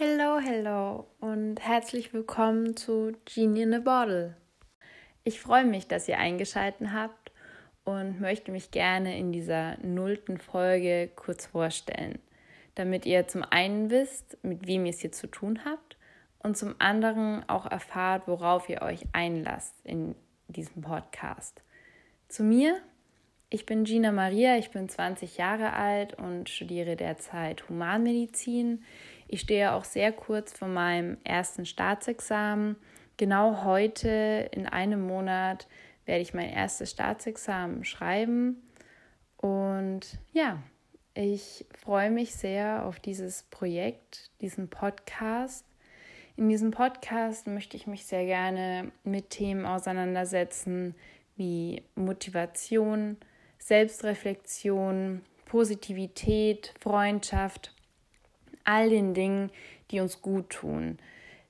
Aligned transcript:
Hello, 0.00 0.38
hello 0.38 1.08
und 1.18 1.56
herzlich 1.58 2.14
willkommen 2.14 2.76
zu 2.76 3.16
Genie 3.24 3.62
in 3.62 3.74
a 3.74 3.80
Bottle. 3.80 4.36
Ich 5.24 5.40
freue 5.40 5.64
mich, 5.64 5.88
dass 5.88 6.06
ihr 6.06 6.18
eingeschaltet 6.18 6.92
habt 6.92 7.32
und 7.82 8.20
möchte 8.20 8.52
mich 8.52 8.70
gerne 8.70 9.18
in 9.18 9.32
dieser 9.32 9.76
nullten 9.78 10.38
Folge 10.38 11.10
kurz 11.16 11.46
vorstellen, 11.46 12.20
damit 12.76 13.06
ihr 13.06 13.26
zum 13.26 13.42
einen 13.42 13.90
wisst, 13.90 14.38
mit 14.44 14.68
wem 14.68 14.86
ihr 14.86 14.90
es 14.90 15.00
hier 15.00 15.10
zu 15.10 15.26
tun 15.26 15.64
habt 15.64 15.96
und 16.38 16.56
zum 16.56 16.76
anderen 16.78 17.42
auch 17.48 17.68
erfahrt, 17.68 18.28
worauf 18.28 18.68
ihr 18.68 18.82
euch 18.82 19.04
einlasst 19.12 19.74
in 19.82 20.14
diesem 20.46 20.80
Podcast. 20.80 21.60
Zu 22.28 22.44
mir, 22.44 22.80
ich 23.50 23.66
bin 23.66 23.84
Gina 23.84 24.12
Maria, 24.12 24.58
ich 24.58 24.70
bin 24.70 24.88
20 24.88 25.38
Jahre 25.38 25.72
alt 25.72 26.14
und 26.14 26.48
studiere 26.48 26.96
derzeit 26.96 27.68
Humanmedizin 27.68 28.84
ich 29.28 29.42
stehe 29.42 29.72
auch 29.74 29.84
sehr 29.84 30.10
kurz 30.10 30.52
vor 30.54 30.68
meinem 30.68 31.18
ersten 31.22 31.66
Staatsexamen. 31.66 32.76
Genau 33.18 33.62
heute 33.62 34.48
in 34.52 34.66
einem 34.66 35.06
Monat 35.06 35.68
werde 36.06 36.22
ich 36.22 36.32
mein 36.32 36.48
erstes 36.48 36.90
Staatsexamen 36.92 37.84
schreiben. 37.84 38.62
Und 39.36 40.18
ja, 40.32 40.62
ich 41.12 41.66
freue 41.78 42.10
mich 42.10 42.34
sehr 42.34 42.86
auf 42.86 42.98
dieses 43.00 43.42
Projekt, 43.44 44.30
diesen 44.40 44.70
Podcast. 44.70 45.66
In 46.36 46.48
diesem 46.48 46.70
Podcast 46.70 47.46
möchte 47.46 47.76
ich 47.76 47.86
mich 47.86 48.06
sehr 48.06 48.24
gerne 48.24 48.92
mit 49.04 49.28
Themen 49.28 49.66
auseinandersetzen 49.66 50.94
wie 51.36 51.82
Motivation, 51.96 53.18
Selbstreflexion, 53.58 55.22
Positivität, 55.44 56.74
Freundschaft 56.80 57.72
all 58.64 58.90
den 58.90 59.14
Dingen, 59.14 59.50
die 59.90 60.00
uns 60.00 60.20
gut 60.20 60.50
tun. 60.50 60.98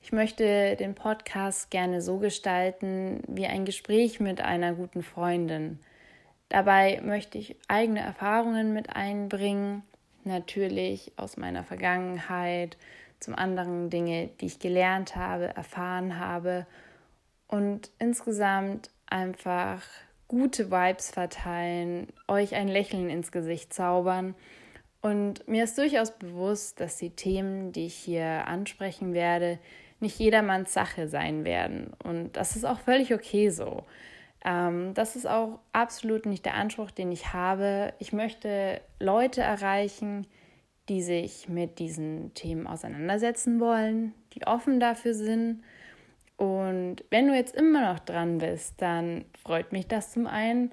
Ich 0.01 0.13
möchte 0.13 0.77
den 0.77 0.95
Podcast 0.95 1.71
gerne 1.71 2.01
so 2.01 2.19
gestalten 2.19 3.23
wie 3.27 3.47
ein 3.47 3.65
Gespräch 3.65 4.21
mit 4.21 4.41
einer 4.41 4.73
guten 4.73 5.03
Freundin. 5.03 5.81
Dabei 6.49 7.01
möchte 7.03 7.37
ich 7.37 7.57
eigene 7.67 8.01
Erfahrungen 8.01 8.73
mit 8.73 8.95
einbringen, 8.95 9.83
natürlich 10.25 11.13
aus 11.17 11.37
meiner 11.37 11.65
Vergangenheit, 11.65 12.77
zum 13.21 13.35
anderen 13.35 13.91
Dinge, 13.91 14.31
die 14.41 14.47
ich 14.47 14.61
gelernt 14.61 15.17
habe, 15.17 15.47
erfahren 15.57 16.21
habe 16.21 16.67
und 17.49 17.91
insgesamt 17.99 18.91
einfach 19.07 19.83
gute 20.29 20.71
Vibes 20.71 21.11
verteilen, 21.11 22.09
euch 22.29 22.55
ein 22.55 22.69
Lächeln 22.69 23.11
ins 23.11 23.33
Gesicht 23.33 23.73
zaubern 23.73 24.35
und 25.01 25.47
mir 25.47 25.65
ist 25.65 25.79
durchaus 25.79 26.11
bewusst, 26.11 26.81
dass 26.81 26.97
die 26.97 27.11
Themen, 27.11 27.73
die 27.73 27.87
ich 27.87 27.95
hier 27.95 28.47
ansprechen 28.47 29.15
werde, 29.15 29.59
nicht 30.01 30.19
jedermanns 30.19 30.73
Sache 30.73 31.09
sein 31.09 31.45
werden. 31.45 31.93
Und 32.03 32.37
das 32.37 32.57
ist 32.57 32.65
auch 32.65 32.81
völlig 32.81 33.15
okay 33.15 33.51
so. 33.51 33.85
Ähm, 34.45 34.95
das 34.95 35.17
ist 35.17 35.27
auch 35.27 35.61
absolut 35.73 36.27
nicht 36.27 36.45
der 36.45 36.55
Anspruch, 36.55 36.91
den 36.91 37.13
ich 37.13 37.33
habe. 37.33 37.93
Ich 37.99 38.13
möchte 38.13 38.81
Leute 38.99 39.41
erreichen, 39.41 40.27
die 40.89 41.03
sich 41.03 41.49
mit 41.49 41.79
diesen 41.79 42.35
Themen 42.35 42.67
auseinandersetzen 42.67 43.61
wollen, 43.61 44.15
die 44.35 44.47
offen 44.47 44.81
dafür 44.81 45.15
sind. 45.15 45.63
Und 46.39 47.05
wenn 47.11 47.27
du 47.27 47.35
jetzt 47.35 47.55
immer 47.55 47.93
noch 47.93 47.99
dran 47.99 48.39
bist, 48.39 48.81
dann 48.81 49.25
freut 49.43 49.73
mich 49.73 49.89
das 49.89 50.13
zum 50.13 50.29
einen. 50.29 50.73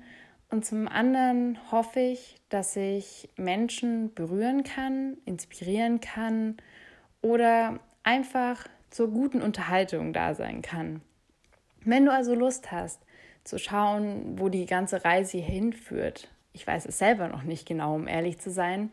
Und 0.51 0.63
zum 0.63 0.87
anderen 0.87 1.57
hoffe 1.71 1.99
ich, 1.99 2.37
dass 2.49 2.75
ich 2.75 3.27
Menschen 3.35 4.13
berühren 4.13 4.63
kann, 4.63 5.17
inspirieren 5.25 5.99
kann 5.99 6.57
oder 7.21 7.79
einfach 8.03 8.67
zur 8.91 9.09
guten 9.09 9.41
Unterhaltung 9.41 10.13
da 10.13 10.35
sein 10.35 10.61
kann. 10.61 11.01
Wenn 11.83 12.05
du 12.05 12.11
also 12.11 12.35
Lust 12.35 12.71
hast, 12.71 13.01
zu 13.43 13.57
schauen, 13.57 14.39
wo 14.39 14.49
die 14.49 14.67
ganze 14.67 15.03
Reise 15.03 15.39
hinführt, 15.39 16.29
ich 16.53 16.65
weiß 16.65 16.85
es 16.85 16.99
selber 16.99 17.27
noch 17.27 17.43
nicht 17.43 17.67
genau, 17.67 17.95
um 17.95 18.07
ehrlich 18.07 18.39
zu 18.39 18.51
sein, 18.51 18.91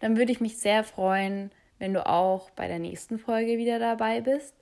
dann 0.00 0.16
würde 0.16 0.32
ich 0.32 0.40
mich 0.40 0.58
sehr 0.58 0.84
freuen, 0.84 1.50
wenn 1.78 1.92
du 1.92 2.06
auch 2.06 2.48
bei 2.50 2.66
der 2.66 2.78
nächsten 2.78 3.18
Folge 3.18 3.58
wieder 3.58 3.78
dabei 3.78 4.22
bist. 4.22 4.54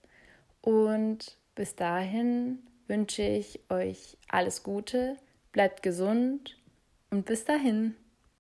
Und 0.61 1.37
bis 1.55 1.75
dahin 1.77 2.59
wünsche 2.87 3.23
ich 3.23 3.61
euch 3.71 4.17
alles 4.29 4.63
Gute 4.63 5.17
Bleibt 5.53 5.83
gesund 5.83 6.59
und 7.11 7.27
bis 7.27 7.45
dahin. 7.45 7.95